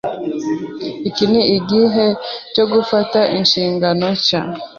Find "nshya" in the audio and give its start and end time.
4.17-4.41